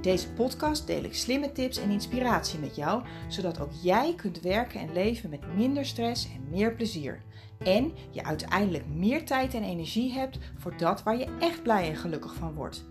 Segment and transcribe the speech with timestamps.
[0.00, 4.40] In deze podcast deel ik slimme tips en inspiratie met jou, zodat ook jij kunt
[4.40, 7.22] werken en leven met minder stress en meer plezier.
[7.58, 11.96] En je uiteindelijk meer tijd en energie hebt voor dat waar je echt blij en
[11.96, 12.84] gelukkig van wordt.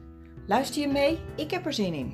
[0.48, 1.20] Luister je mee?
[1.36, 2.14] Ik heb er zin in.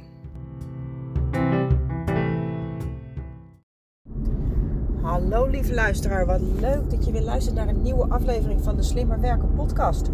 [5.01, 8.83] Hallo lieve luisteraar, wat leuk dat je weer luistert naar een nieuwe aflevering van de
[8.83, 10.09] Slimmer Werken podcast.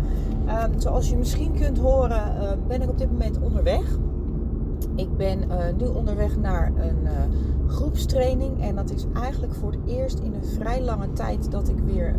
[0.47, 3.99] Ehm, zoals je misschien kunt horen uh, ben ik op dit moment onderweg.
[5.01, 7.11] Ik ben uh, nu onderweg naar een uh,
[7.67, 11.79] groepstraining en dat is eigenlijk voor het eerst in een vrij lange tijd dat ik
[11.85, 12.15] weer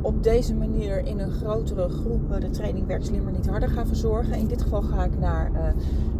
[0.00, 4.34] op deze manier in een grotere groep de training Werk Slimmer Niet Harder ga verzorgen.
[4.34, 5.50] In dit geval ga ik naar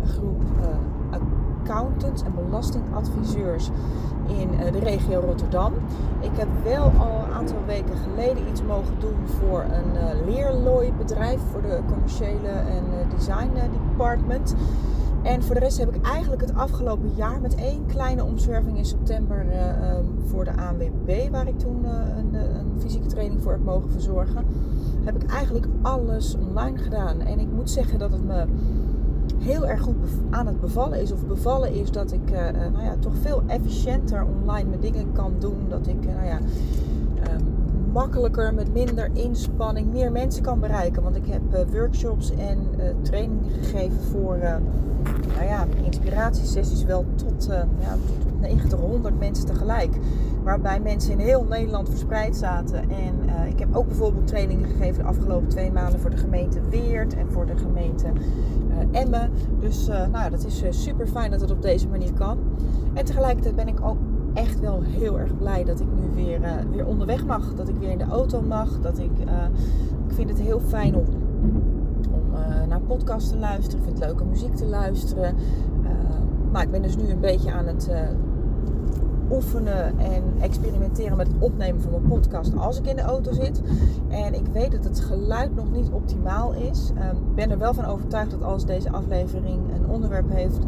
[0.00, 0.42] een groep
[1.70, 3.70] accountants en belastingadviseurs
[4.26, 5.72] in eh, de regio Rotterdam.
[6.20, 11.40] Ik heb wel al een aantal weken geleden iets mogen doen voor een uh, leerlooibedrijf
[11.50, 12.84] voor de commerciële en
[13.16, 14.54] design department.
[15.22, 18.84] En voor de rest heb ik eigenlijk het afgelopen jaar met één kleine omzwerving in
[18.84, 19.46] september
[19.96, 24.44] um, voor de ANWB, waar ik toen een, een, fysieke training voor heb mogen verzorgen,
[25.04, 27.20] heb ik eigenlijk alles online gedaan.
[27.20, 28.44] En ik moet zeggen dat het me
[29.38, 29.96] heel erg goed
[30.30, 31.12] aan het bevallen is.
[31.12, 32.30] Of bevallen is dat ik
[32.72, 35.58] nou ja, toch veel efficiënter online mijn dingen kan doen.
[35.68, 36.38] Dat ik nou ja,
[37.92, 41.02] makkelijker met minder inspanning meer mensen kan bereiken.
[41.02, 42.58] Want ik heb workshops en
[43.02, 44.38] trainingen gegeven voor
[45.36, 47.46] nou ja, inspiratiesessies wel tot,
[47.80, 49.96] ja, tot 90, 100 mensen tegelijk.
[50.42, 52.90] Waarbij mensen in heel Nederland verspreid zaten.
[52.90, 53.14] En
[53.48, 57.30] ik heb ook bijvoorbeeld trainingen gegeven de afgelopen twee maanden voor de gemeente Weert en
[57.30, 58.06] voor de gemeente
[58.90, 59.30] Emmen.
[59.60, 62.38] Dus nou, dat is super fijn dat het op deze manier kan.
[62.94, 63.98] En tegelijkertijd ben ik ook
[64.34, 67.54] echt wel heel erg blij dat ik nu weer, weer onderweg mag.
[67.54, 68.80] Dat ik weer in de auto mag.
[68.80, 69.18] Dat ik,
[70.08, 71.04] ik vind het heel fijn om,
[72.12, 72.30] om
[72.68, 73.78] naar podcasts te luisteren.
[73.78, 75.34] Ik vind het leuk muziek te luisteren.
[76.52, 77.90] maar ik ben dus nu een beetje aan het
[79.30, 83.62] oefenen en experimenteren met het opnemen van mijn podcast als ik in de auto zit.
[84.08, 86.90] En ik weet dat het geluid nog niet optimaal is.
[86.96, 90.58] Ehm, ik ben er wel van overtuigd dat als deze aflevering een onderwerp heeft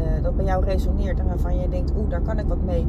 [0.00, 2.86] uh, dat bij jou resoneert en waarvan je denkt, oeh, daar kan ik wat mee.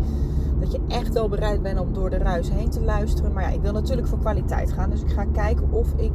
[0.59, 3.33] Dat je echt wel bereid bent om door de ruis heen te luisteren.
[3.33, 4.89] Maar ja, ik wil natuurlijk voor kwaliteit gaan.
[4.89, 6.11] Dus ik ga kijken of ik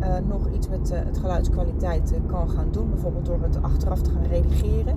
[0.00, 2.90] uh, nog iets met uh, het geluidskwaliteit kan gaan doen.
[2.90, 4.96] Bijvoorbeeld door het achteraf te gaan redigeren.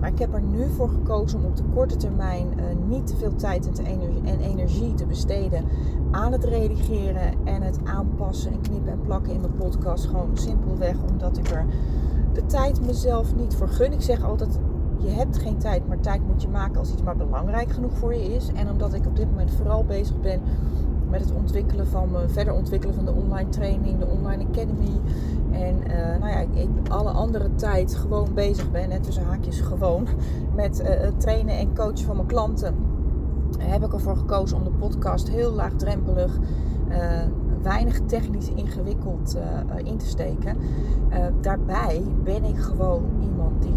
[0.00, 2.46] Maar ik heb er nu voor gekozen om op de korte termijn
[2.88, 5.64] niet te veel tijd en energie te besteden
[6.10, 10.06] aan het redigeren en het aanpassen en knippen en plakken in mijn podcast.
[10.06, 11.66] Gewoon simpelweg omdat ik er
[12.32, 13.92] de tijd mezelf niet voor gun.
[13.92, 14.58] Ik zeg altijd:
[15.02, 18.14] je hebt geen tijd, maar tijd moet je maken als iets maar belangrijk genoeg voor
[18.14, 18.52] je is.
[18.54, 20.40] En omdat ik op dit moment vooral bezig ben
[21.08, 25.00] met het ontwikkelen van me, verder ontwikkelen van de online training, de online academy.
[25.50, 30.06] En uh, nou ja, ik alle andere tijd gewoon bezig ben, net tussen haakjes gewoon,
[30.54, 32.74] met het trainen en coachen van mijn klanten.
[33.58, 36.38] Heb ik ervoor gekozen om de podcast heel laagdrempelig,
[36.88, 36.96] uh,
[37.62, 39.36] weinig technisch ingewikkeld
[39.84, 40.56] in te steken.
[41.40, 43.74] daarbij ben ik gewoon iemand die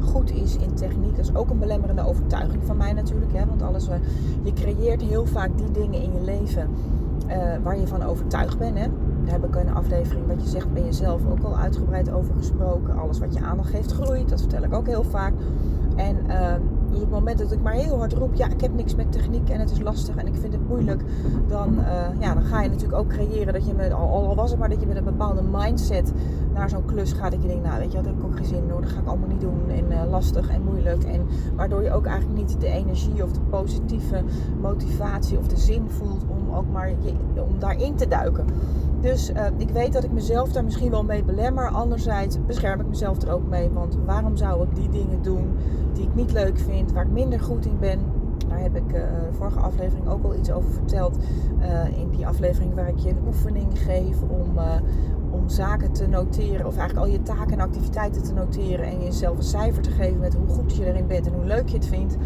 [0.00, 1.16] goed is in techniek.
[1.16, 3.32] Dat is ook een belemmerende overtuiging van mij natuurlijk.
[3.32, 3.46] Hè?
[3.46, 3.94] Want alles, uh,
[4.42, 6.68] je creëert heel vaak die dingen in je leven
[7.26, 8.78] uh, waar je van overtuigd bent.
[8.78, 8.86] Hè?
[9.24, 12.34] Daar heb ik een aflevering wat je zegt ben je zelf ook al uitgebreid over
[12.34, 12.98] gesproken.
[12.98, 14.28] Alles wat je aandacht geeft groeit.
[14.28, 15.32] Dat vertel ik ook heel vaak.
[15.96, 16.16] En
[16.94, 19.48] op het moment dat ik maar heel hard roep, ja, ik heb niks met techniek
[19.48, 21.02] en het is lastig en ik vind het moeilijk,
[21.48, 24.50] dan, uh, ja, dan ga je natuurlijk ook creëren dat je met, al, al was
[24.50, 26.12] het maar dat je met een bepaalde mindset
[26.52, 27.30] naar zo'n klus gaat.
[27.30, 29.06] Dat je denkt, nou weet je, heb ik ook geen zin in, dat ga ik
[29.06, 31.04] allemaal niet doen en uh, lastig en moeilijk.
[31.04, 31.26] En
[31.56, 34.22] waardoor je ook eigenlijk niet de energie of de positieve
[34.60, 36.92] motivatie of de zin voelt om ook maar
[37.34, 38.44] om daarin te duiken.
[39.00, 41.68] Dus uh, ik weet dat ik mezelf daar misschien wel mee belemmer.
[41.68, 43.70] Anderzijds bescherm ik mezelf er ook mee.
[43.70, 45.56] Want waarom zou ik die dingen doen
[45.92, 47.98] die ik niet leuk vind, waar ik minder goed in ben?
[48.48, 51.16] Daar heb ik uh, de vorige aflevering ook al iets over verteld.
[51.96, 54.58] In die aflevering waar ik je een oefening geef om,
[55.40, 56.66] om zaken te noteren.
[56.66, 58.86] Of eigenlijk al je taken en activiteiten te noteren.
[58.86, 61.68] En jezelf een cijfer te geven met hoe goed je erin bent en hoe leuk
[61.68, 62.16] je het vindt.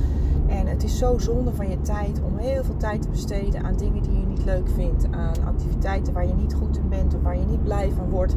[0.46, 3.76] En het is zo zonde van je tijd om heel veel tijd te besteden aan
[3.76, 5.06] dingen die je niet leuk vindt.
[5.10, 8.34] Aan activiteiten waar je niet goed in bent of waar je niet blij van wordt.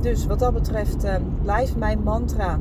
[0.00, 2.58] Dus wat dat betreft uh, blijft mijn mantra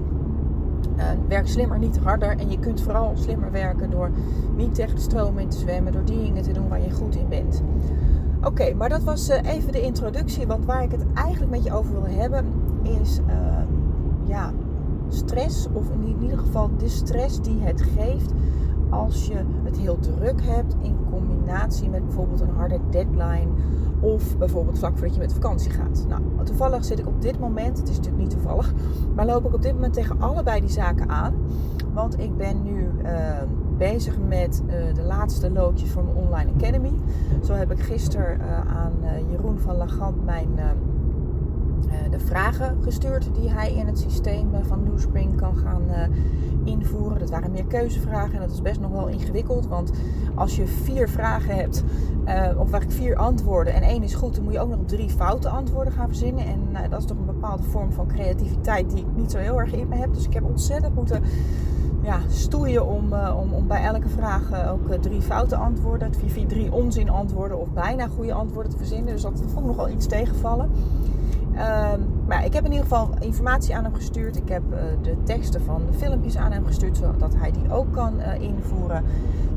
[1.28, 2.38] werk slimmer, niet harder.
[2.38, 4.12] En je kunt vooral slimmer werken door
[4.56, 7.28] niet tegen de stroom in te zwemmen, door dingen te doen waar je goed in
[7.30, 7.62] bent.
[8.44, 10.48] Oké, maar dat was even de introductie.
[10.48, 12.46] Want waar ik het eigenlijk met je over wil hebben
[12.84, 13.20] is
[14.26, 14.52] ja,
[15.08, 18.32] stress, of in ieder geval de stress die het geeft
[18.90, 23.48] als je het heel druk hebt in combinatie met bijvoorbeeld een harde deadline
[24.00, 26.06] of bijvoorbeeld vlak voordat je met vakantie gaat.
[26.08, 28.74] Nou, toevallig zit ik op dit moment, het is natuurlijk niet toevallig,
[29.16, 31.34] maar loop ik op dit moment tegen allebei die zaken aan.
[31.94, 33.10] Want ik ben nu uh,
[33.80, 36.94] bezig met uh, de laatste loodjes voor mijn online academy.
[37.44, 38.94] Zo heb ik gisteren uh, aan
[39.32, 40.50] Jeroen van Lagant mijn
[41.90, 46.08] eh, de vragen gestuurd die hij in het systeem eh, van Newspring kan gaan eh,
[46.64, 47.20] invoeren.
[47.20, 49.68] Dat waren meer keuzevragen en dat is best nog wel ingewikkeld.
[49.68, 49.92] Want
[50.36, 51.84] als je vier vragen hebt,
[52.58, 55.10] of waar ik vier antwoorden en één is goed, dan moet je ook nog drie
[55.10, 56.46] foute antwoorden gaan verzinnen.
[56.46, 59.74] En dat is toch een bepaalde vorm van creativiteit die ik niet zo heel erg
[59.74, 60.14] in me heb.
[60.14, 61.24] Dus ik heb ontzettend moeten
[62.10, 67.10] ja, stoeien om, om, om bij elke vraag ook drie foute antwoorden, vier, drie onzin
[67.10, 69.14] antwoorden of bijna goede antwoorden te verzinnen.
[69.14, 70.72] Dus dat vond ik nogal iets tegenvallen.
[71.94, 74.38] Um, maar ik heb in ieder geval informatie aan hem gestuurd.
[74.38, 77.94] Ik heb uh, de teksten van de filmpjes aan hem gestuurd, zodat hij die ook
[77.94, 79.04] kan uh, invoeren.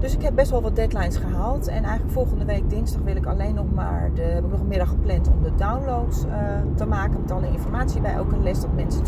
[0.00, 1.68] Dus ik heb best wel wat deadlines gehaald.
[1.68, 4.68] En eigenlijk volgende week dinsdag wil ik alleen nog maar, de, heb ik nog een
[4.68, 6.32] middag gepland om de downloads uh,
[6.74, 7.20] te maken.
[7.20, 8.60] Met alle informatie bij elke les.
[8.60, 9.02] Dat mensen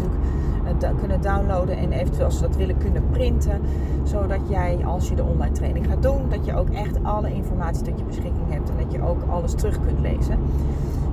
[0.64, 3.60] natuurlijk kunnen downloaden en eventueel als ze dat willen kunnen printen.
[4.02, 7.82] Zodat jij als je de online training gaat doen, dat je ook echt alle informatie
[7.82, 8.70] tot je beschikking hebt.
[8.70, 10.38] En dat je ook alles terug kunt lezen.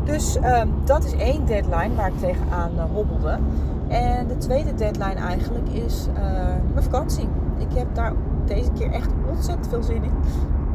[0.04, 3.40] Dus um, dat is één deadline waar ik tegenaan uh, hobbelde.
[3.88, 6.22] En de tweede deadline eigenlijk is uh,
[6.74, 7.28] mijn vakantie.
[7.58, 8.14] Ik heb daar
[8.46, 10.14] deze keer echt ontzettend veel zin in.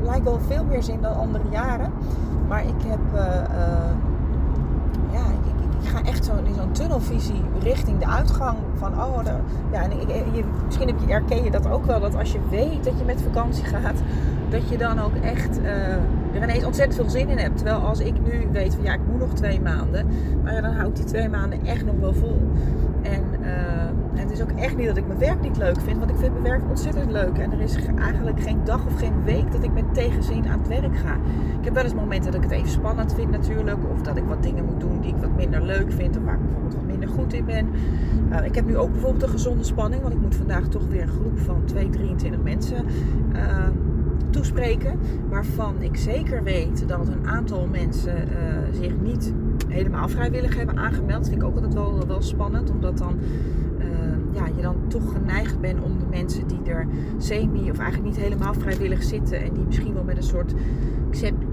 [0.03, 1.93] Lijkt wel veel meer zin dan andere jaren.
[2.49, 3.21] Maar ik heb, uh,
[5.13, 8.57] ja, ik, ik, ik, ga echt zo in zo'n tunnelvisie richting de uitgang.
[8.75, 9.33] Van, oh, de,
[9.73, 9.91] ja, en
[10.33, 12.01] je, misschien heb je, herken je dat ook wel.
[12.01, 14.03] Dat als je weet dat je met vakantie gaat,
[14.49, 15.61] dat je dan ook echt
[16.37, 17.57] er ineens ontzettend veel zin in hebt.
[17.57, 20.07] Terwijl als ik nu weet van ja, ik moet nog twee maanden.
[20.43, 22.41] Maar ja, dan hou ik die twee maanden echt nog wel vol.
[23.03, 25.99] En uh, het is ook echt niet dat ik mijn werk niet leuk vind.
[25.99, 27.39] Want ik vind mijn werk ontzettend leuk.
[27.39, 30.69] En er is eigenlijk geen dag of geen week dat ik met tegenzin aan het
[30.69, 31.15] werk ga.
[31.59, 33.79] Ik heb wel eens momenten dat ik het even spannend vind natuurlijk.
[33.93, 36.17] Of dat ik wat dingen moet doen die ik wat minder leuk vind.
[36.17, 37.69] Of waar ik bijvoorbeeld wat minder goed in ben.
[38.31, 40.03] Uh, ik heb nu ook bijvoorbeeld een gezonde spanning.
[40.03, 42.85] Want ik moet vandaag toch weer een groep van 2, 23 mensen...
[43.35, 43.41] Uh,
[45.29, 49.33] Waarvan ik zeker weet dat een aantal mensen uh, zich niet
[49.69, 51.29] helemaal vrijwillig hebben aangemeld.
[51.29, 52.71] Vind ik ook altijd wel, wel spannend.
[52.71, 53.19] Omdat dan
[53.79, 53.85] uh,
[54.33, 56.87] ja, je dan toch geneigd bent om de mensen die er
[57.19, 59.43] semi of eigenlijk niet helemaal vrijwillig zitten.
[59.43, 60.55] En die misschien wel met een soort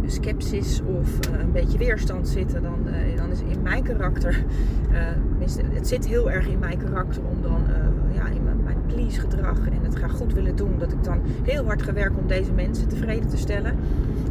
[0.05, 2.63] skepsis of uh, een beetje weerstand zitten.
[2.63, 2.79] Dan,
[3.15, 4.43] dan is in mijn karakter.
[5.73, 7.61] het zit heel erg in mijn karakter om dan
[8.93, 12.19] please gedrag en het graag goed willen doen, dat ik dan heel hard ga werken
[12.19, 13.75] om deze mensen tevreden te stellen.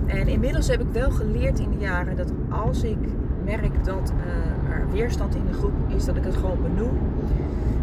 [0.07, 2.99] En inmiddels heb ik wel geleerd in de jaren dat als ik
[3.45, 6.99] merk dat uh, er weerstand in de groep is, dat ik het gewoon benoem.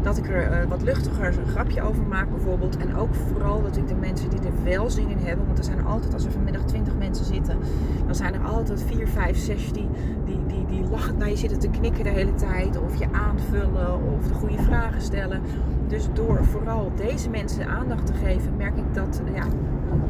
[0.04, 2.78] Dat ik er uh, wat luchtiger een grapje over maak bijvoorbeeld.
[2.78, 5.46] En ook vooral dat ik de mensen die er wel zin in hebben.
[5.46, 7.58] Want er zijn altijd, als er vanmiddag 20 mensen zitten,
[8.06, 9.88] dan zijn er altijd 4, 5, 6 die,
[10.26, 10.84] die, die, die
[11.18, 12.80] naar je zitten te knikken de hele tijd.
[12.80, 15.42] Of je aanvullen of de goede vragen stellen.
[15.90, 19.46] Dus door vooral deze mensen aandacht te geven, merk ik dat ja,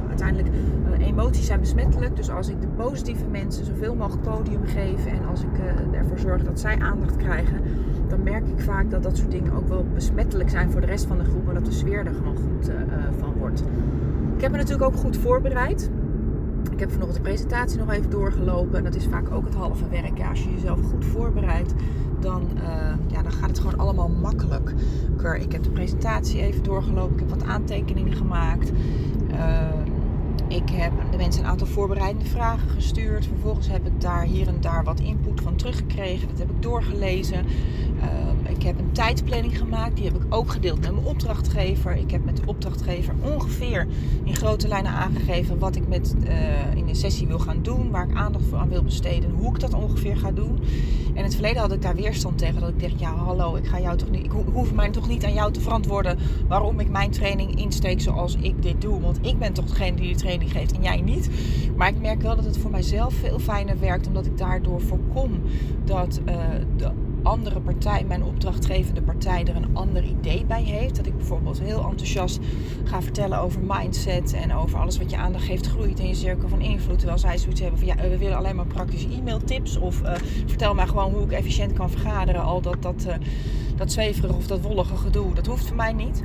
[0.08, 0.48] uiteindelijk
[1.00, 2.16] uh, emoties zijn besmettelijk.
[2.16, 6.20] Dus als ik de positieve mensen zoveel mogelijk podium geef en als ik uh, ervoor
[6.20, 7.62] zorg dat zij aandacht krijgen,
[8.08, 11.06] dan merk ik vaak dat dat soort dingen ook wel besmettelijk zijn voor de rest
[11.06, 12.72] van de groep en dat de sfeer er gewoon goed
[13.20, 13.64] van wordt.
[14.36, 15.90] Ik heb me natuurlijk ook goed voorbereid.
[16.80, 18.78] Ik heb vanochtend de presentatie nog even doorgelopen.
[18.78, 20.22] En dat is vaak ook het halve werk.
[20.30, 21.74] Als je jezelf goed voorbereidt,
[22.20, 22.62] dan, uh,
[23.08, 24.76] ja, dan gaat het gewoon allemaal makkelijker.
[25.36, 27.14] Ik heb de presentatie even doorgelopen.
[27.14, 28.72] Ik heb wat aantekeningen gemaakt.
[29.32, 29.68] Uh,
[30.48, 33.26] ik heb de mensen een aantal voorbereidende vragen gestuurd.
[33.26, 36.28] Vervolgens heb ik daar hier en daar wat input van teruggekregen.
[36.28, 37.46] Dat heb ik doorgelezen.
[37.98, 38.04] Uh,
[38.60, 39.96] ik heb een tijdsplanning gemaakt.
[39.96, 41.96] Die heb ik ook gedeeld met mijn opdrachtgever.
[41.96, 43.88] Ik heb met de opdrachtgever ongeveer
[44.24, 47.89] in grote lijnen aangegeven wat ik met, uh, in een sessie wil gaan doen.
[47.92, 49.32] Waar ik aandacht voor aan wil besteden.
[49.32, 50.60] Hoe ik dat ongeveer ga doen.
[51.10, 52.62] En in het verleden had ik daar weerstand tegen.
[52.62, 55.25] Dat ik dacht, ja hallo, ik, ga jou toch niet, ik hoef mij toch niet
[55.25, 59.00] aan jou te verantwoorden waarom ik mijn training insteek zoals ik dit doe.
[59.01, 61.30] Want ik ben toch degene die de training geeft en jij niet.
[61.75, 65.42] Maar ik merk wel dat het voor mijzelf veel fijner werkt, omdat ik daardoor voorkom
[65.86, 66.36] dat uh,
[66.78, 66.92] de
[67.24, 70.96] andere partij, mijn opdrachtgevende partij, er een ander idee bij heeft.
[70.96, 72.40] Dat ik bijvoorbeeld heel enthousiast
[72.84, 76.48] ga vertellen over mindset en over alles wat je aandacht geeft groeit in je cirkel
[76.48, 76.98] van invloed.
[76.98, 80.14] Terwijl zij zoiets hebben van ja, we willen alleen maar praktische e-mailtips of uh,
[80.46, 82.44] vertel maar gewoon hoe ik efficiënt kan vergaderen.
[82.44, 83.14] Al dat, dat, uh,
[83.76, 86.22] dat zweverige of dat wollige gedoe, dat hoeft voor mij niet.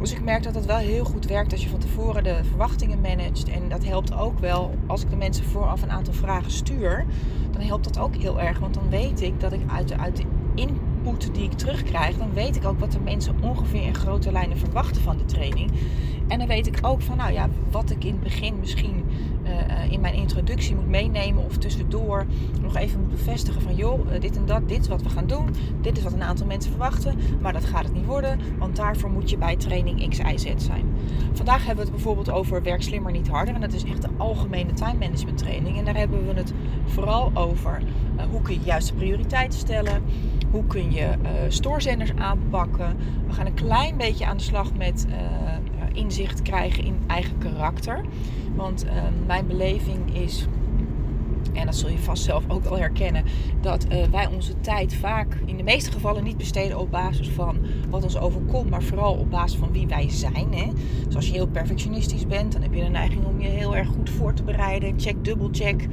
[0.00, 3.00] Dus ik merk dat het wel heel goed werkt als je van tevoren de verwachtingen
[3.00, 3.48] managt.
[3.48, 7.04] En dat helpt ook wel als ik de mensen vooraf een aantal vragen stuur.
[7.50, 8.58] Dan helpt dat ook heel erg.
[8.58, 10.24] Want dan weet ik dat ik uit de, uit de
[10.54, 14.58] input die ik terugkrijg, dan weet ik ook wat de mensen ongeveer in grote lijnen
[14.58, 15.70] verwachten van de training.
[16.28, 19.04] En dan weet ik ook van, nou ja, wat ik in het begin misschien
[19.44, 22.26] uh, in mijn introductie moet meenemen of tussendoor
[22.62, 25.26] nog even moet bevestigen van, joh, uh, dit en dat, dit is wat we gaan
[25.26, 25.54] doen.
[25.80, 29.10] Dit is wat een aantal mensen verwachten, maar dat gaat het niet worden, want daarvoor
[29.10, 30.84] moet je bij training X, Y, Z zijn.
[31.32, 33.54] Vandaag hebben we het bijvoorbeeld over werk slimmer, niet harder.
[33.54, 35.78] En dat is echt de algemene time management training.
[35.78, 36.52] En daar hebben we het
[36.84, 37.82] vooral over
[38.30, 40.02] hoe kun je juiste prioriteiten stellen.
[40.54, 42.96] Hoe kun je uh, stoorzenders aanpakken?
[43.26, 45.14] We gaan een klein beetje aan de slag met uh,
[45.92, 48.04] inzicht krijgen in eigen karakter.
[48.54, 48.92] Want uh,
[49.26, 50.46] mijn beleving is,
[51.52, 53.24] en dat zul je vast zelf ook wel herkennen,
[53.60, 57.58] dat wij onze tijd vaak in de meeste gevallen niet besteden op basis van
[57.90, 60.52] wat ons overkomt, maar vooral op basis van wie wij zijn.
[60.52, 60.70] Hè?
[61.06, 63.88] Dus als je heel perfectionistisch bent, dan heb je de neiging om je heel erg
[63.88, 65.00] goed voor te bereiden.
[65.00, 65.88] Check, dubbelcheck.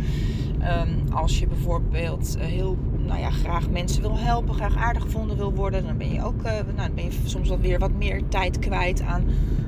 [0.61, 2.77] Um, als je bijvoorbeeld heel
[3.11, 6.43] nou ja, graag mensen wil helpen, graag aardig gevonden wil worden, dan ben je ook
[6.45, 9.23] uh, nou, ben je soms wel weer wat meer tijd kwijt aan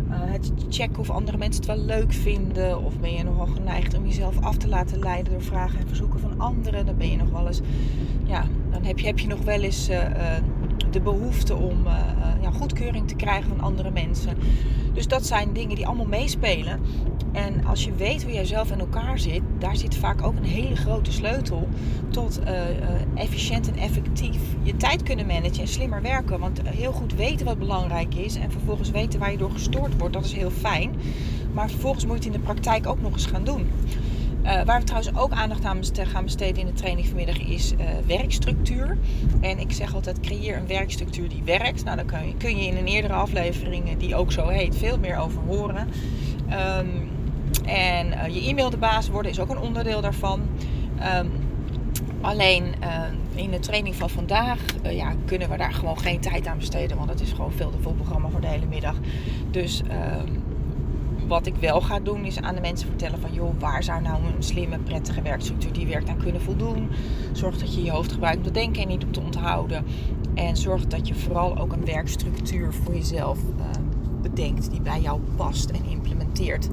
[0.09, 2.83] uh, het checken of andere mensen het wel leuk vinden.
[2.83, 6.19] Of ben je nogal geneigd om jezelf af te laten leiden door vragen en verzoeken
[6.19, 6.85] van anderen.
[6.85, 7.61] Dan ben je nog wel eens,
[8.23, 9.97] ja, dan heb je, heb je nog wel eens uh,
[10.91, 11.77] de behoefte om
[12.41, 14.37] ja, goedkeuring te krijgen van andere mensen.
[14.93, 16.79] Dus dat zijn dingen die allemaal meespelen.
[17.31, 20.43] En als je weet hoe jij zelf in elkaar zit, daar zit vaak ook een
[20.43, 21.67] hele grote sleutel
[22.09, 22.51] tot uh,
[23.15, 26.39] efficiënt en effectief je tijd kunnen managen en slimmer werken.
[26.39, 30.13] Want heel goed weten wat belangrijk is en vervolgens weten waar je door gestoord wordt,
[30.13, 30.95] dat is heel fijn.
[31.53, 33.67] Maar vervolgens moet je het in de praktijk ook nog eens gaan doen.
[34.43, 37.79] Uh, waar we trouwens ook aandacht aan gaan besteden in de training vanmiddag is uh,
[38.07, 38.97] werkstructuur.
[39.41, 41.83] En ik zeg altijd, creëer een werkstructuur die werkt.
[41.83, 44.99] Nou, daar kun je, kun je in een eerdere afleveringen, die ook zo heet, veel
[44.99, 45.87] meer over horen.
[46.79, 47.09] Um,
[47.65, 50.41] en uh, je e-mail de baas worden is ook een onderdeel daarvan.
[51.17, 51.31] Um,
[52.21, 52.63] alleen
[53.35, 54.59] in de training van vandaag
[54.89, 56.97] ja, kunnen we daar gewoon geen tijd aan besteden.
[56.97, 58.95] Want het is gewoon veel te vol programma voor de hele middag.
[59.51, 59.81] Dus...
[59.81, 60.42] Um,
[61.33, 64.23] wat ik wel ga doen is aan de mensen vertellen van joh, waar zou nou
[64.23, 66.89] een slimme, prettige werkstructuur die werkt aan kunnen voldoen.
[67.31, 69.85] Zorg dat je je hoofd gebruikt om te denken en niet om te onthouden.
[70.33, 73.65] En zorg dat je vooral ook een werkstructuur voor jezelf uh,
[74.21, 76.69] bedenkt die bij jou past en implementeert.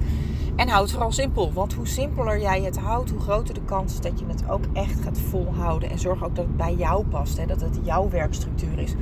[0.57, 4.01] En houd vooral simpel, want hoe simpeler jij het houdt, hoe groter de kans is
[4.01, 5.91] dat je het ook echt gaat volhouden.
[5.91, 8.95] En zorg ook dat het bij jou past, hè, dat het jouw werkstructuur is.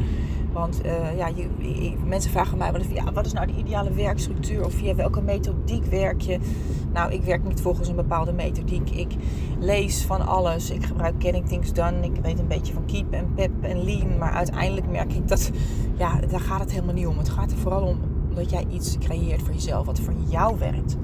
[0.59, 4.65] Want uh, ja, je, mensen vragen mij ja, wat is nou de ideale werkstructuur?
[4.65, 6.39] Of via welke methodiek werk je?
[6.93, 8.91] Nou, ik werk niet volgens een bepaalde methodiek.
[8.91, 9.15] Ik
[9.59, 10.71] lees van alles.
[10.71, 12.01] Ik gebruik Getting Things Done.
[12.01, 14.19] Ik weet een beetje van Keep en Pep en Lean.
[14.19, 15.51] Maar uiteindelijk merk ik dat,
[15.97, 17.19] ja, daar gaat het helemaal niet om.
[17.19, 17.99] Het gaat er vooral om
[18.35, 20.97] dat jij iets creëert voor jezelf, wat voor jou werkt.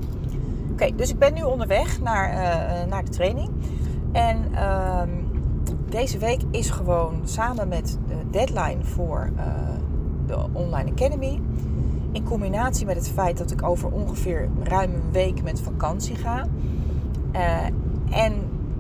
[0.73, 3.50] Oké, dus ik ben nu onderweg naar, uh, naar de training.
[4.12, 4.38] En...
[4.52, 5.02] Uh,
[5.94, 9.42] deze week is gewoon samen met de deadline voor uh,
[10.26, 11.40] de Online Academy.
[12.12, 16.46] In combinatie met het feit dat ik over ongeveer ruim een week met vakantie ga.
[17.32, 17.64] Uh,
[18.10, 18.32] en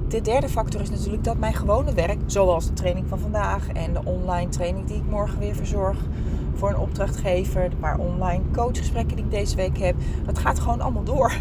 [0.08, 3.92] de derde factor is natuurlijk dat mijn gewone werk, zoals de training van vandaag en
[3.92, 5.98] de online training die ik morgen weer verzorg
[6.54, 10.80] voor een opdrachtgever, de paar online coachgesprekken die ik deze week heb, dat gaat gewoon
[10.80, 11.32] allemaal door.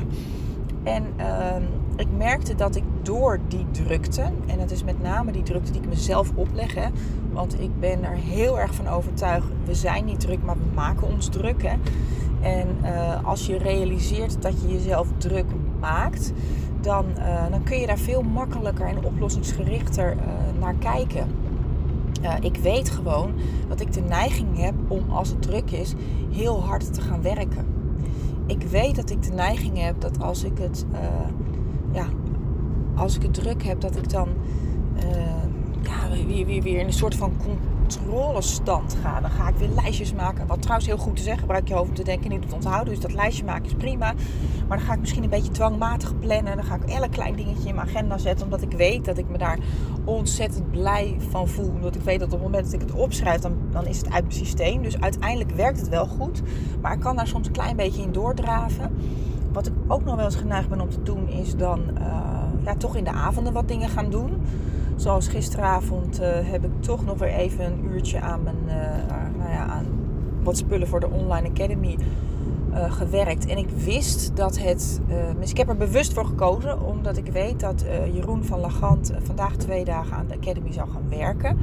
[0.83, 1.55] En uh,
[1.95, 5.81] ik merkte dat ik door die drukte, en dat is met name die drukte die
[5.81, 6.75] ik mezelf opleg,
[7.31, 11.07] want ik ben er heel erg van overtuigd, we zijn niet druk, maar we maken
[11.07, 11.63] ons druk.
[11.63, 11.75] Hè.
[12.41, 15.45] En uh, als je realiseert dat je jezelf druk
[15.79, 16.33] maakt,
[16.81, 20.21] dan, uh, dan kun je daar veel makkelijker en oplossingsgerichter uh,
[20.59, 21.27] naar kijken.
[22.41, 23.33] ik weet gewoon
[23.67, 25.93] dat ik de neiging heb om als het druk is
[26.31, 27.65] heel hard te gaan werken.
[28.45, 30.85] Ik weet dat ik de neiging heb dat als ik het
[32.95, 34.29] als ik het druk heb, dat ik dan
[34.95, 35.03] uh,
[35.81, 39.21] ja, weer, weer, weer in een soort van controlestand ga.
[39.21, 40.47] Dan ga ik weer lijstjes maken.
[40.47, 42.93] Wat trouwens heel goed te zeggen, gebruik je hoofd om te denken, niet te onthouden.
[42.93, 44.13] Dus dat lijstje maken is prima.
[44.67, 46.55] Maar dan ga ik misschien een beetje dwangmatig plannen.
[46.55, 48.45] Dan ga ik elk klein dingetje in mijn agenda zetten.
[48.45, 49.59] Omdat ik weet dat ik me daar
[50.05, 51.69] ontzettend blij van voel.
[51.69, 54.11] Omdat ik weet dat op het moment dat ik het opschrijf, dan, dan is het
[54.11, 54.81] uit mijn systeem.
[54.81, 56.41] Dus uiteindelijk werkt het wel goed.
[56.81, 58.91] Maar ik kan daar soms een klein beetje in doordraven.
[59.51, 62.33] Wat ik ook nog wel eens geneigd ben om te doen, is dan uh,
[62.65, 64.31] ja, toch in de avonden wat dingen gaan doen.
[64.95, 68.73] Zoals gisteravond uh, heb ik toch nog weer even een uurtje aan, mijn, uh,
[69.37, 69.85] nou ja, aan
[70.43, 71.97] wat spullen voor de Online Academy
[72.89, 73.45] gewerkt.
[73.45, 75.01] En ik wist dat het.
[75.39, 79.55] dus ik heb er bewust voor gekozen, omdat ik weet dat Jeroen van Lagant vandaag
[79.55, 81.57] twee dagen aan de Academy zou gaan werken.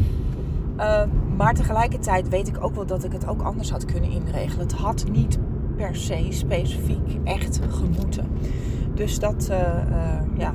[1.36, 4.66] Maar tegelijkertijd weet ik ook wel dat ik het ook anders had kunnen inregelen.
[4.66, 5.38] Het had niet
[5.76, 8.26] per se specifiek echt gemoeten.
[9.00, 9.58] Dus dat, uh,
[10.38, 10.54] ja,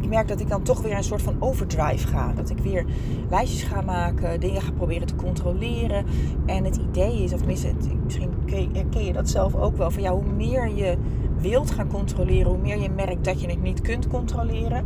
[0.00, 2.32] ik merk dat ik dan toch weer een soort van overdrive ga.
[2.32, 2.84] Dat ik weer
[3.30, 6.04] lijstjes ga maken, dingen ga proberen te controleren.
[6.46, 7.72] En het idee is, of tenminste,
[8.04, 8.30] misschien
[8.72, 10.96] herken je dat zelf ook wel, van ja, hoe meer je
[11.38, 14.84] wilt gaan controleren, hoe meer je merkt dat je het niet kunt controleren.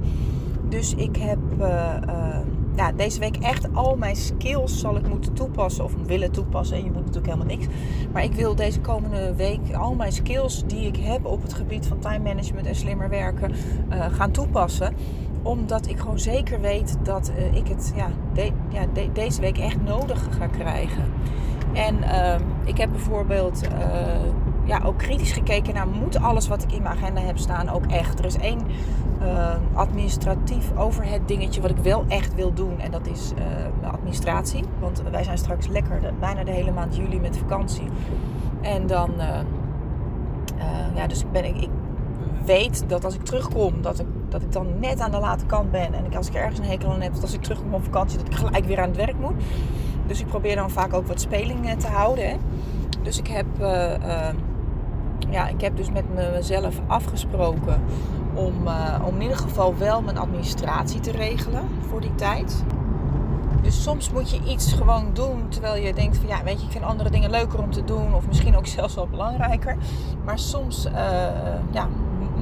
[0.68, 2.38] Dus ik heb uh,
[2.76, 5.84] ja, deze week echt al mijn skills zal ik moeten toepassen.
[5.84, 6.76] Of willen toepassen.
[6.76, 7.66] Je moet natuurlijk helemaal niks.
[8.12, 11.86] Maar ik wil deze komende week al mijn skills die ik heb op het gebied
[11.86, 14.94] van time management en slimmer werken uh, gaan toepassen.
[15.42, 18.08] Omdat ik gewoon zeker weet dat uh, ik het ja,
[18.68, 21.04] ja de deze week echt nodig ga krijgen.
[21.72, 23.60] En uh, ik heb bijvoorbeeld
[24.64, 27.86] ja, ook kritisch gekeken naar moet alles wat ik in mijn agenda heb staan ook
[27.86, 28.18] echt.
[28.18, 28.60] Er is één
[29.24, 32.80] uh, administratief overhead dingetje wat ik wel echt wil doen.
[32.80, 33.32] En dat is
[33.82, 34.64] uh, administratie.
[34.80, 37.88] Want wij zijn straks lekker de, bijna de hele maand juli met vakantie.
[38.60, 39.38] En dan, uh,
[40.94, 41.70] ja, dus ik, ben, ik, ik
[42.44, 45.70] weet dat als ik terugkom, dat ik, dat ik dan net aan de late kant
[45.70, 45.94] ben.
[45.94, 48.26] En als ik ergens een hekel aan heb, dat als ik terugkom van vakantie, dat
[48.26, 49.42] ik gelijk weer aan het werk moet.
[50.06, 52.28] Dus ik probeer dan vaak ook wat speling te houden.
[52.28, 52.36] Hè.
[53.02, 53.46] Dus ik heb
[55.32, 57.82] ja, ik heb dus met mezelf afgesproken
[58.34, 62.64] om, uh, om in ieder geval wel mijn administratie te regelen voor die tijd.
[63.62, 66.72] Dus soms moet je iets gewoon doen terwijl je denkt van ja, weet je, ik
[66.72, 69.76] vind andere dingen leuker om te doen of misschien ook zelfs wel belangrijker.
[70.24, 70.92] Maar soms uh,
[71.70, 71.88] ja,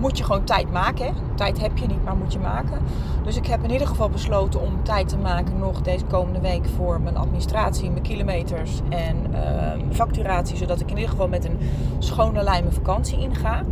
[0.01, 1.07] moet je gewoon tijd maken.
[1.07, 1.13] Hè?
[1.35, 2.79] Tijd heb je niet, maar moet je maken.
[3.25, 6.67] Dus ik heb in ieder geval besloten om tijd te maken nog deze komende week
[6.77, 10.57] voor mijn administratie, mijn kilometers en uh, facturatie.
[10.57, 11.59] Zodat ik in ieder geval met een
[11.99, 13.63] schone lijn mijn vakantie inga.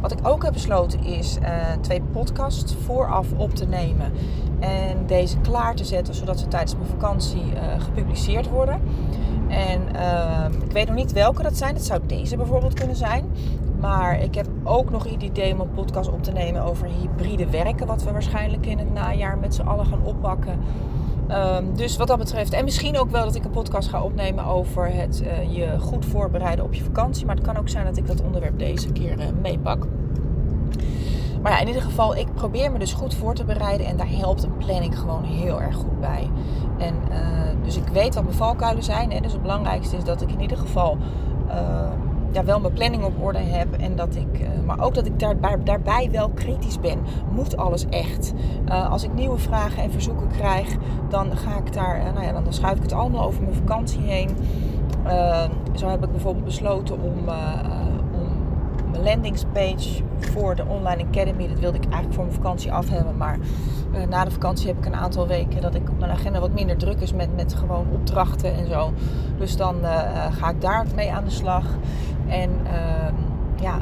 [0.00, 1.48] Wat ik ook heb besloten is uh,
[1.80, 4.12] twee podcasts vooraf op te nemen.
[4.60, 8.80] En deze klaar te zetten zodat ze tijdens mijn vakantie uh, gepubliceerd worden.
[9.48, 11.74] En uh, ik weet nog niet welke dat zijn.
[11.74, 13.24] Dat zou deze bijvoorbeeld kunnen zijn.
[13.80, 17.50] Maar ik heb ook nog het idee om een podcast op te nemen over hybride
[17.50, 17.86] werken.
[17.86, 20.58] Wat we waarschijnlijk in het najaar met z'n allen gaan oppakken.
[21.30, 22.52] Um, dus wat dat betreft.
[22.52, 26.04] En misschien ook wel dat ik een podcast ga opnemen over het uh, je goed
[26.04, 27.26] voorbereiden op je vakantie.
[27.26, 29.86] Maar het kan ook zijn dat ik dat onderwerp deze keer uh, meepak.
[31.42, 33.86] Maar ja, in ieder geval, ik probeer me dus goed voor te bereiden.
[33.86, 36.30] En daar helpt een planning gewoon heel erg goed bij.
[36.78, 37.18] En uh,
[37.64, 39.12] dus ik weet wat mijn valkuilen zijn.
[39.12, 39.20] Hè.
[39.20, 40.98] Dus het belangrijkste is dat ik in ieder geval
[42.32, 43.72] ja, wel mijn planning op orde heb.
[43.72, 46.98] En dat ik, uh, maar ook dat ik daarbij, daarbij wel kritisch ben.
[47.30, 48.32] Moet alles echt?
[48.68, 50.76] Uh, als ik nieuwe vragen en verzoeken krijg,
[51.08, 54.00] dan ga ik daar, uh, nou ja, dan schuif ik het allemaal over mijn vakantie
[54.00, 54.28] heen.
[55.74, 57.28] zo heb ik bijvoorbeeld besloten om,
[58.12, 58.24] om
[58.90, 63.16] mijn landingspage voor de Online Academy, dat wilde ik eigenlijk voor mijn vakantie af hebben.
[63.16, 63.38] Maar
[64.08, 66.76] na de vakantie heb ik een aantal weken dat ik op mijn agenda wat minder
[66.76, 68.92] druk is met, met gewoon opdrachten en zo.
[69.38, 69.76] Dus dan
[70.30, 71.64] ga ik daar mee aan de slag.
[72.28, 73.08] En uh,
[73.60, 73.78] ja,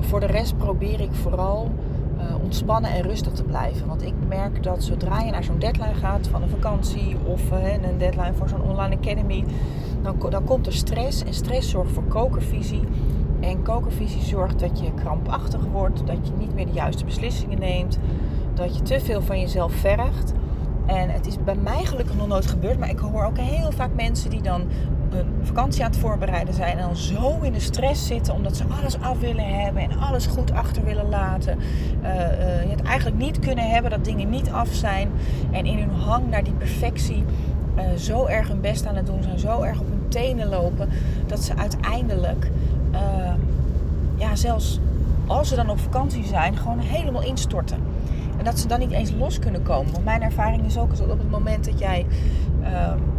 [0.00, 1.70] voor de rest probeer ik vooral
[2.16, 3.86] uh, ontspannen en rustig te blijven.
[3.86, 7.72] Want ik merk dat zodra je naar zo'n deadline gaat van een vakantie of uh,
[7.72, 9.44] een deadline voor zo'n online academy,
[10.02, 11.24] dan, dan komt er stress.
[11.24, 12.82] En stress zorgt voor kokervisie.
[13.40, 17.98] En kokervisie zorgt dat je krampachtig wordt, dat je niet meer de juiste beslissingen neemt,
[18.54, 20.32] dat je te veel van jezelf vergt.
[20.86, 23.94] En het is bij mij gelukkig nog nooit gebeurd, maar ik hoor ook heel vaak
[23.94, 24.62] mensen die dan
[25.14, 28.64] een vakantie aan het voorbereiden zijn en dan zo in de stress zitten omdat ze
[28.80, 31.58] alles af willen hebben en alles goed achter willen laten.
[32.02, 35.10] Uh, uh, je het eigenlijk niet kunnen hebben, dat dingen niet af zijn
[35.50, 37.24] en in hun hang naar die perfectie
[37.76, 40.88] uh, zo erg hun best aan het doen zijn, zo erg op hun tenen lopen,
[41.26, 42.50] dat ze uiteindelijk,
[44.16, 44.80] ja, zelfs
[45.26, 47.78] als ze dan op vakantie zijn, gewoon helemaal instorten.
[48.38, 49.92] En dat ze dan niet eens los kunnen komen.
[49.92, 52.06] Want mijn ervaring is ook dat op het moment dat jij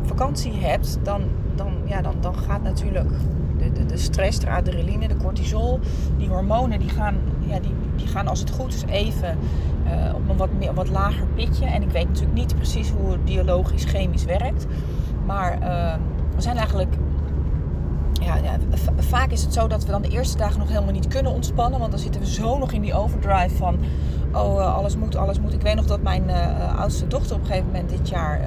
[0.05, 1.21] vakantie hebt, dan
[1.55, 3.09] dan, ja, dan, dan gaat natuurlijk
[3.57, 5.79] de, de, de, stress, de adrenaline, de cortisol,
[6.17, 9.37] die hormonen, die gaan, ja, die, die gaan als het goed is even
[9.85, 11.65] uh, op een wat, meer, wat lager pitje.
[11.65, 14.65] En ik weet natuurlijk niet precies hoe het biologisch, chemisch werkt.
[15.25, 15.93] Maar uh,
[16.35, 16.93] we zijn eigenlijk.
[18.21, 18.57] Ja, ja,
[18.97, 21.79] vaak is het zo dat we dan de eerste dagen nog helemaal niet kunnen ontspannen.
[21.79, 23.77] Want dan zitten we zo nog in die overdrive van.
[24.33, 25.53] Oh, uh, alles moet, alles moet.
[25.53, 26.29] Ik weet nog dat mijn
[26.77, 28.41] oudste dochter op een gegeven moment dit jaar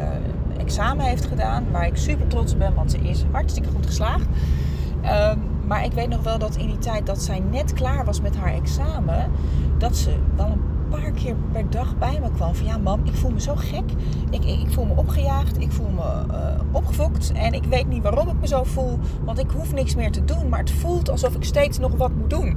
[0.59, 1.65] examen heeft gedaan.
[1.71, 4.27] Waar ik super trots op ben, want ze is hartstikke goed geslaagd.
[5.05, 8.21] Um, maar ik weet nog wel dat in die tijd dat zij net klaar was
[8.21, 9.31] met haar examen,
[9.79, 12.55] dat ze wel een paar keer per dag bij me kwam.
[12.55, 13.85] Van ja, mam, ik voel me zo gek.
[14.31, 15.61] Ik, ik, voel me opgejaagd.
[15.61, 17.33] Ik voel me uh, opgefokt.
[17.33, 18.99] En ik weet niet waarom ik me zo voel.
[19.25, 20.49] Want ik hoef niks meer te doen.
[20.49, 22.57] Maar het voelt alsof ik steeds nog wat moet doen.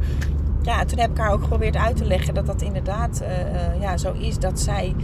[0.62, 3.98] Ja, toen heb ik haar ook geprobeerd uit te leggen dat dat inderdaad uh, ja,
[3.98, 4.40] zo is.
[4.40, 4.96] Dat zij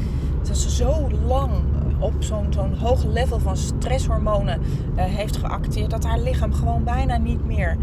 [0.47, 1.51] dat ze zo lang
[1.99, 7.17] op zo'n zo'n hoog level van stresshormonen uh, heeft geacteerd, dat haar lichaam gewoon bijna
[7.17, 7.77] niet meer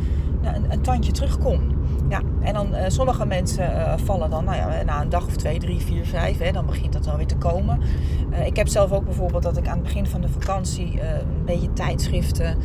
[0.69, 1.73] een, tandje terugkomt.
[2.09, 5.37] Ja, en dan uh, sommige mensen uh, vallen dan, nou ja, na een dag of
[5.37, 7.81] twee, drie, vier, vijf, hè, dan begint dat wel weer te komen.
[8.45, 11.73] ik heb zelf ook bijvoorbeeld dat ik aan het begin van de vakantie een beetje
[11.73, 12.57] tijdschriften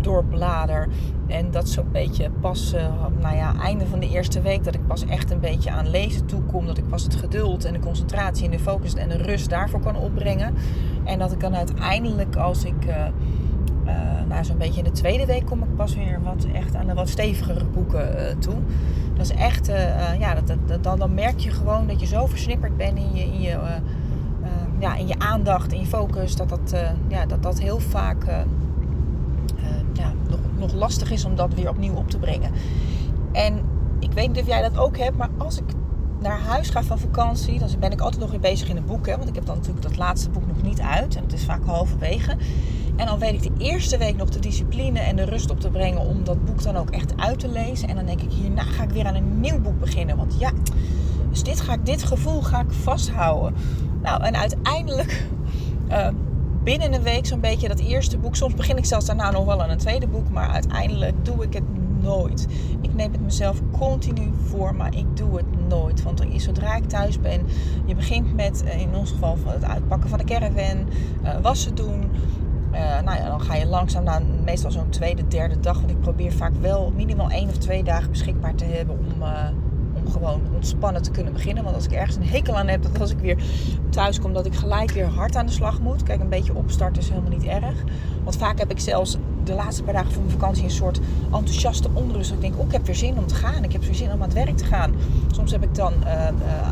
[0.00, 0.88] doorblader.
[1.26, 2.74] En dat zo'n beetje pas,
[3.20, 6.26] nou ja, einde van de eerste week, dat ik pas echt een beetje aan lezen
[6.26, 6.66] toekom.
[6.66, 9.80] Dat ik pas het geduld en de concentratie en de focus en de rust daarvoor
[9.80, 10.54] kan opbrengen.
[11.04, 12.94] En dat ik dan uiteindelijk, als ik uh,
[14.28, 16.94] nou, zo'n beetje in de tweede week kom ik pas weer wat echt aan de
[16.94, 18.56] wat stevigere boeken uh, toe.
[19.14, 22.26] Dat is echt, uh, ja, dat, dat, dan, dan merk je gewoon dat je zo
[22.26, 23.58] versnipperd bent in je, in je,
[24.78, 26.74] ja, in je aandacht, in je focus, dat dat,
[27.08, 28.24] ja, dat, dat heel vaak
[29.96, 32.50] ja, nog, nog lastig is om dat weer opnieuw op te brengen.
[33.32, 33.60] En
[33.98, 35.64] ik weet niet of jij dat ook hebt, maar als ik
[36.20, 39.06] naar huis ga van vakantie, dan ben ik altijd nog weer bezig in een boek.
[39.06, 41.16] Hè, want ik heb dan natuurlijk dat laatste boek nog niet uit.
[41.16, 42.36] En het is vaak halverwege.
[42.96, 45.70] En dan weet ik de eerste week nog de discipline en de rust op te
[45.70, 47.88] brengen om dat boek dan ook echt uit te lezen.
[47.88, 50.16] En dan denk ik, hierna ga ik weer aan een nieuw boek beginnen.
[50.16, 50.50] Want ja,
[51.30, 53.54] dus dit, ga ik, dit gevoel ga ik vasthouden.
[54.02, 55.26] Nou, en uiteindelijk
[55.90, 56.08] uh,
[56.66, 58.36] binnen een week zo'n beetje dat eerste boek.
[58.36, 60.30] Soms begin ik zelfs daarna nog wel aan een tweede boek.
[60.30, 61.64] Maar uiteindelijk doe ik het
[62.00, 62.46] nooit.
[62.80, 66.02] Ik neem het mezelf continu voor, maar ik doe het nooit.
[66.02, 67.46] Want zodra ik thuis ben,
[67.84, 70.88] je begint met eh, in ons geval het uitpakken van de caravan,
[71.24, 72.10] uh, wassen doen.
[72.72, 75.78] Uh, nou ja, dan ga je langzaam naar meestal zo'n tweede, derde dag.
[75.78, 79.22] Want ik probeer vaak wel minimaal één of twee dagen beschikbaar te hebben om,
[80.10, 81.64] gewoon ontspannen te kunnen beginnen.
[81.64, 83.36] Want als ik ergens een hekel aan heb, dat als ik weer
[83.90, 86.02] thuis kom, dat ik gelijk weer hard aan de slag moet.
[86.02, 87.74] Kijk, een beetje opstarten is helemaal niet erg.
[88.24, 91.88] Want vaak heb ik zelfs de laatste paar dagen van mijn vakantie een soort enthousiaste
[91.92, 92.32] onrust.
[92.32, 93.64] Ik denk, oh, ik heb weer zin om te gaan.
[93.64, 94.94] Ik heb weer zin om aan het werk te gaan.
[95.30, 96.28] Soms heb ik dan uh, uh,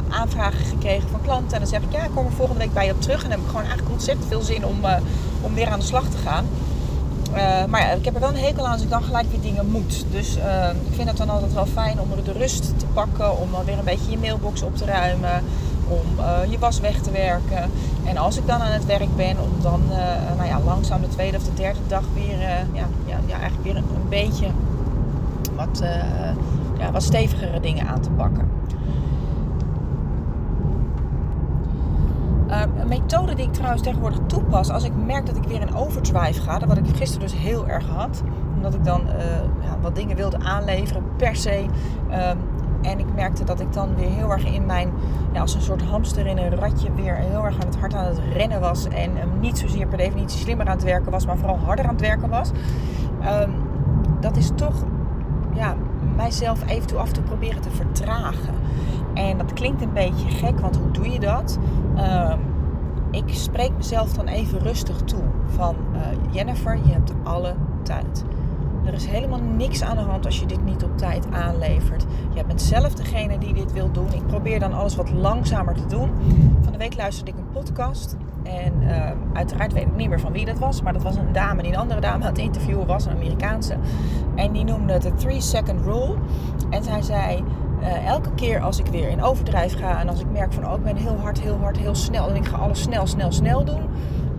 [0.08, 1.52] aanvragen gekregen van klanten.
[1.52, 3.22] En dan zeg ik, ja, ik kom er volgende week bij je op terug.
[3.22, 4.96] En dan heb ik gewoon eigenlijk ontzettend veel zin om, uh,
[5.40, 6.46] om weer aan de slag te gaan.
[7.68, 9.70] Maar ja, ik heb er wel een hekel aan als ik dan gelijk weer dingen
[9.70, 10.04] moet.
[10.10, 10.36] Dus
[10.86, 13.38] ik vind het dan altijd wel fijn om de rust te pakken.
[13.38, 15.42] Om dan weer een beetje je mailbox op te ruimen
[15.88, 17.70] om uh, je was weg te werken.
[18.04, 19.82] En als ik dan aan het werk ben, om dan
[20.36, 22.40] nou ja, langzaam de tweede of de derde dag weer,
[22.72, 24.46] ja, ja, ja, eigenlijk weer een, een beetje
[25.56, 25.82] wat,
[26.78, 28.48] ja, wat stevigere dingen aan te pakken.
[32.62, 36.40] Een methode die ik trouwens tegenwoordig toepas als ik merk dat ik weer in overdrive
[36.40, 38.22] ga, wat ik gisteren dus heel erg had,
[38.56, 39.02] omdat ik dan
[39.62, 41.64] ja, wat dingen wilde aanleveren per se.
[42.10, 42.36] Ehm,
[42.82, 44.92] en ik merkte dat ik dan weer heel erg in mijn,
[45.32, 48.04] ja, als een soort hamster in een ratje, weer heel erg aan het hard aan
[48.04, 48.88] het rennen was.
[48.88, 52.00] En niet zozeer per definitie slimmer aan het werken was, maar vooral harder aan het
[52.00, 52.50] werken was.
[53.42, 53.54] Um,
[54.20, 54.74] dat is toch,
[55.52, 55.74] ja,
[56.16, 58.54] mijzelf even toe af te proberen te vertragen.
[59.14, 61.58] En dat klinkt een beetje gek, want hoe doe je dat?
[61.96, 62.40] Um,
[63.10, 65.22] ik spreek mezelf dan even rustig toe.
[65.46, 68.24] Van uh, Jennifer, je hebt alle tijd.
[68.84, 72.04] Er is helemaal niks aan de hand als je dit niet op tijd aanlevert.
[72.34, 74.12] Je bent zelf degene die dit wil doen.
[74.12, 76.10] Ik probeer dan alles wat langzamer te doen.
[76.62, 78.16] Van de week luisterde ik een podcast.
[78.44, 80.82] En uh, uiteraard weet ik niet meer van wie dat was.
[80.82, 83.06] Maar dat was een dame die een andere dame aan het interviewen was.
[83.06, 83.76] Een Amerikaanse.
[84.34, 86.14] En die noemde het de 3 second rule.
[86.70, 87.44] En zij zei...
[87.80, 90.74] Uh, elke keer als ik weer in overdrijf ga en als ik merk van oh,
[90.74, 93.64] ik ben heel hard, heel hard, heel snel en ik ga alles snel, snel, snel
[93.64, 93.82] doen,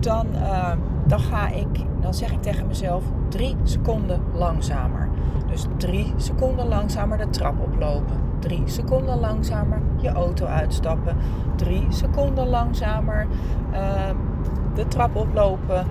[0.00, 0.72] dan, uh,
[1.06, 1.68] dan ga ik,
[2.00, 5.08] dan zeg ik tegen mezelf drie seconden langzamer.
[5.46, 8.25] Dus drie seconden langzamer de trap oplopen.
[8.46, 11.16] Drie seconden langzamer je auto uitstappen.
[11.56, 13.26] Drie seconden langzamer
[13.72, 13.78] uh,
[14.74, 15.86] de trap oplopen.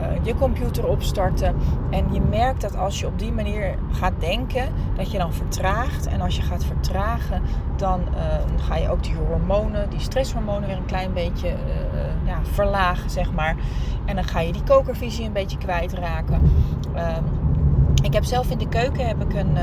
[0.00, 1.54] Uh, je computer opstarten.
[1.90, 6.06] En je merkt dat als je op die manier gaat denken, dat je dan vertraagt.
[6.06, 7.42] En als je gaat vertragen,
[7.76, 11.48] dan uh, ga je ook die hormonen, die stresshormonen weer een klein beetje
[12.24, 13.56] ja, verlagen, zeg maar.
[14.04, 16.40] En dan ga je die kokervisie een beetje kwijtraken.
[16.94, 17.24] Ehm,
[18.02, 19.56] ik heb zelf in de keuken heb ik een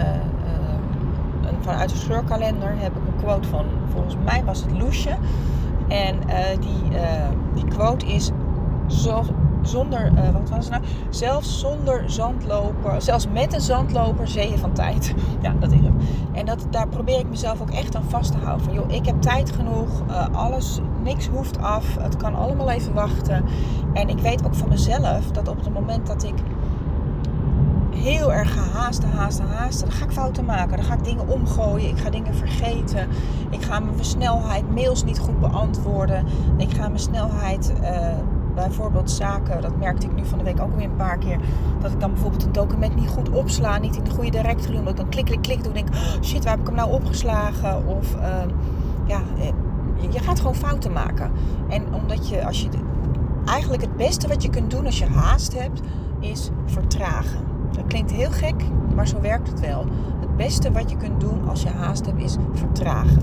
[1.61, 5.15] vanuit de scheurkalender heb ik een quote van, volgens mij was het Loesje.
[5.87, 6.19] En
[6.59, 6.99] die,
[7.53, 8.31] die quote is:
[8.87, 9.23] zo,
[9.61, 10.83] zonder, uh, wat was het nou?
[11.09, 15.13] Zelfs zonder zandloper, zelfs met een zandloper zeeën van tijd.
[15.41, 15.97] Ja, dat is hem.
[16.33, 18.65] En dat, daar probeer ik mezelf ook echt aan vast te houden.
[18.65, 23.45] Van joh, ik heb tijd genoeg, alles, niks hoeft af, het kan allemaal even wachten.
[23.93, 26.33] En ik weet ook van mezelf dat op het moment dat ik
[27.95, 29.45] heel erg ga haasten, haasten.
[29.87, 30.77] Dan ga ik fouten maken.
[30.77, 31.89] Dan ga ik dingen omgooien.
[31.89, 33.07] Ik ga dingen vergeten.
[33.49, 36.25] Ik ga mijn snelheid mails niet goed beantwoorden.
[36.57, 38.07] Ik ga mijn snelheid uh,
[38.55, 41.39] bijvoorbeeld zaken, dat merkte ik nu van de week ook alweer een paar keer,
[41.81, 44.93] dat ik dan bijvoorbeeld een document niet goed opsla, niet in de goede directory, omdat
[44.93, 46.91] ik dan klik, klik, klik doe en denk, oh, shit, waar heb ik hem nou
[46.91, 47.87] opgeslagen?
[47.87, 48.21] Of uh,
[49.05, 49.51] ja, eh,
[50.11, 51.31] je gaat gewoon fouten maken.
[51.69, 52.69] En omdat je, als je
[53.45, 55.81] eigenlijk het beste wat je kunt doen als je haast hebt,
[56.19, 57.44] is vertragen.
[57.75, 58.63] Dat klinkt heel gek,
[58.95, 59.85] maar zo werkt het wel.
[60.19, 63.21] Het beste wat je kunt doen als je haast hebt, is vertragen.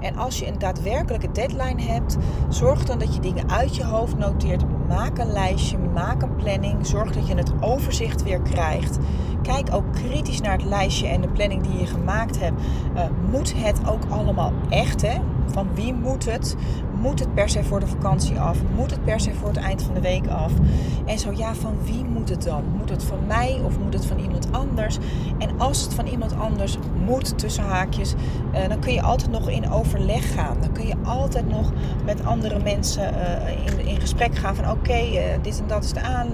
[0.00, 2.16] En als je een daadwerkelijke deadline hebt,
[2.48, 4.64] zorg dan dat je dingen uit je hoofd noteert.
[4.88, 6.86] Maak een lijstje, maak een planning.
[6.86, 8.98] Zorg dat je het overzicht weer krijgt.
[9.42, 12.60] Kijk ook kritisch naar het lijstje en de planning die je gemaakt hebt.
[12.94, 15.02] Uh, moet het ook allemaal echt?
[15.02, 15.20] Hè?
[15.46, 16.56] Van wie moet het?
[17.00, 18.58] Moet het per se voor de vakantie af?
[18.76, 20.52] Moet het per se voor het eind van de week af?
[21.06, 22.64] En zo ja, van wie moet het dan?
[22.76, 24.98] Moet het van mij of moet het van iemand anders?
[25.38, 28.14] En als het van iemand anders moet, tussen haakjes,
[28.54, 30.56] uh, dan kun je altijd nog in overleg gaan.
[30.60, 31.72] Dan kun je altijd nog
[32.04, 35.92] met andere mensen uh, in, in gesprek gaan van oké, uh, dit en dat is
[35.92, 36.28] de aan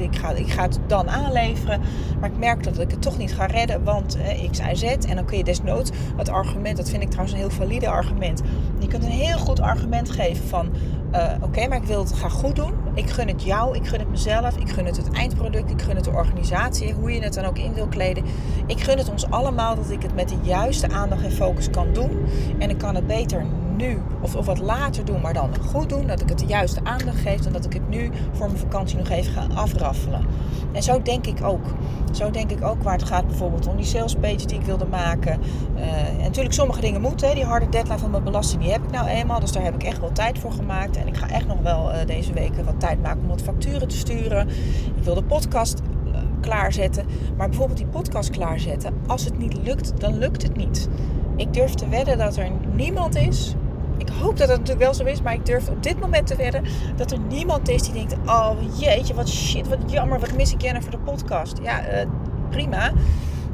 [0.00, 1.80] ik ga, ik ga het dan aanleveren.
[2.20, 4.82] Maar ik merk dat ik het toch niet ga redden, want eh, X, Y, Z.
[4.82, 8.42] En dan kun je desnoods het argument, dat vind ik trouwens een heel valide argument.
[8.78, 10.70] Je kunt een heel goed argument geven van,
[11.12, 12.72] uh, oké, maar ik wil het graag goed doen.
[12.94, 15.96] Ik gun het jou, ik gun het mezelf, ik gun het het eindproduct, ik gun
[15.96, 18.24] het de organisatie, hoe je het dan ook in wil kleden.
[18.66, 21.92] Ik gun het ons allemaal dat ik het met de juiste aandacht en focus kan
[21.92, 22.26] doen.
[22.58, 23.44] En ik kan het beter
[23.76, 26.06] nu of, of wat later doen, maar dan goed doen.
[26.06, 28.98] Dat ik het de juiste aandacht geef en dat ik het nu voor mijn vakantie
[28.98, 30.24] nog even ga afraffelen.
[30.72, 31.64] En zo denk ik ook.
[32.12, 34.86] Zo denk ik ook waar het gaat bijvoorbeeld om die sales page die ik wilde
[34.86, 35.40] maken.
[35.76, 37.34] Uh, en natuurlijk sommige dingen moeten.
[37.34, 39.40] Die harde deadline van mijn belasting die heb ik nou eenmaal.
[39.40, 40.96] Dus daar heb ik echt wel tijd voor gemaakt.
[40.96, 43.88] En ik ga echt nog wel uh, deze weken wat tijd maken om wat facturen
[43.88, 44.48] te sturen.
[44.96, 47.06] Ik wil de podcast uh, klaarzetten.
[47.36, 48.94] Maar bijvoorbeeld die podcast klaarzetten.
[49.06, 50.88] Als het niet lukt, dan lukt het niet.
[51.36, 53.54] Ik durf te wedden dat er niemand is
[53.98, 56.36] ik hoop dat het natuurlijk wel zo is, maar ik durf op dit moment te
[56.36, 56.64] wedden
[56.96, 60.62] dat er niemand is die denkt: Oh jeetje, wat shit, wat jammer, wat mis ik
[60.62, 61.58] Jenna voor de podcast.
[61.62, 62.06] Ja, uh,
[62.50, 62.92] prima.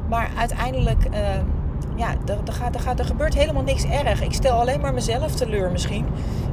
[0.09, 1.19] Maar uiteindelijk, uh,
[1.97, 4.23] ja, er, gaat, er, gaat, er gebeurt helemaal niks erg.
[4.23, 6.07] Ik stel alleen maar mezelf teleur misschien.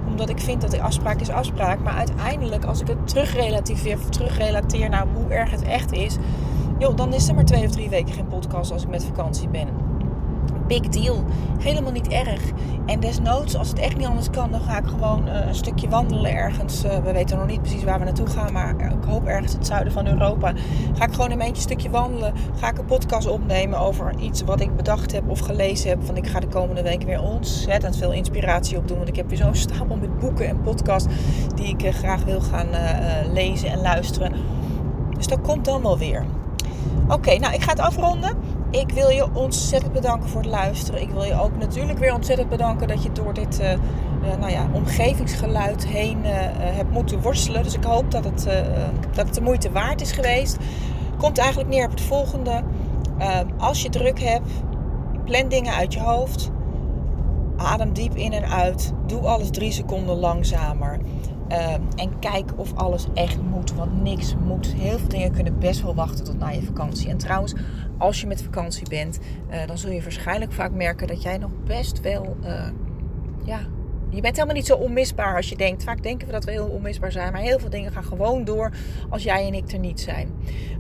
[0.08, 1.80] Omdat ik vind dat de afspraak is afspraak.
[1.80, 6.18] Maar uiteindelijk, als ik het terugrelativeer, terugrelateer naar hoe erg het echt is.
[6.78, 9.50] Joh, dan is er maar twee of drie weken geen podcast als ik met vakantie
[9.50, 9.68] ben
[10.70, 11.24] big deal.
[11.60, 12.42] Helemaal niet erg.
[12.86, 15.90] En desnoods, als het echt niet anders kan, dan ga ik gewoon uh, een stukje
[15.90, 16.86] wandelen ergens.
[16.86, 19.66] Uh, we weten nog niet precies waar we naartoe gaan, maar ik hoop ergens het
[19.66, 20.54] zuiden van Europa.
[20.94, 22.34] Ga ik gewoon een eentje stukje wandelen.
[22.56, 26.04] Ga ik een podcast opnemen over iets wat ik bedacht heb of gelezen heb.
[26.04, 28.98] Van ik ga de komende week weer ontzettend veel inspiratie opdoen.
[28.98, 31.14] Want ik heb weer zo'n stapel met boeken en podcasts
[31.56, 32.68] die ik uh, graag wil gaan
[33.34, 34.34] lezen en luisteren.
[35.16, 36.26] Dus dat komt dan wel weer.
[37.08, 38.38] Oké, nou ik ga het afronden.
[38.72, 41.02] Ik wil je ontzettend bedanken voor het luisteren.
[41.02, 43.78] Ik wil je ook natuurlijk weer ontzettend bedanken dat je door dit uh, uh,
[44.40, 47.64] nou ja, omgevingsgeluid heen uh, hebt moeten worstelen.
[47.64, 48.44] Dus ik hoop dat het,
[49.16, 50.58] dat het de moeite waard is geweest.
[51.18, 52.64] Komt eigenlijk neer op het volgende.
[53.58, 54.50] als je druk hebt,
[55.26, 56.50] plan dingen uit je hoofd.
[57.58, 58.94] Adem diep in en uit.
[59.06, 61.00] Doe alles drie seconden langzamer.
[61.96, 64.74] En kijk of alles echt moet, want niks moet.
[64.78, 67.10] Heel veel dingen kunnen best wel wachten tot na je vakantie.
[67.10, 67.54] En trouwens,
[68.00, 69.20] als je met vakantie bent,
[69.52, 72.68] uh, dan zul je waarschijnlijk vaak merken dat jij nog best wel, uh,
[73.46, 73.60] ja,
[74.10, 75.84] je bent helemaal niet zo onmisbaar als je denkt.
[75.84, 78.72] Vaak denken we dat we heel onmisbaar zijn, maar heel veel dingen gaan gewoon door
[79.10, 80.32] als jij en ik er niet zijn.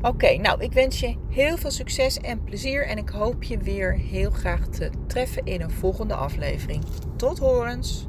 [0.01, 3.93] Oké, nou, ik wens je heel veel succes en plezier en ik hoop je weer
[3.93, 6.83] heel graag te treffen in een volgende aflevering.
[7.15, 8.08] Tot horens!